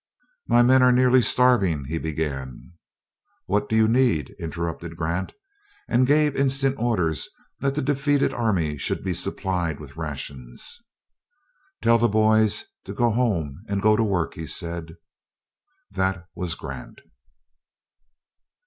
[0.47, 2.73] "My men are nearly starving," he began
[3.45, 5.33] "What do you need?" interrupted Grant;
[5.87, 10.87] and gave instant orders that the defeated army should be supplied with rations.
[11.83, 14.95] "Tell the boys to go home and go to work," he said.
[15.91, 17.01] That was Grant.